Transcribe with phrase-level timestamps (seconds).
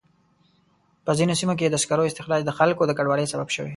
[1.05, 3.69] په ځینو سیمو کې د سکرو استخراج د خلکو د کډوالۍ سبب شوی.